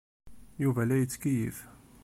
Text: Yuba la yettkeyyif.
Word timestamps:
Yuba 0.63 0.81
la 0.87 0.95
yettkeyyif. 0.97 1.57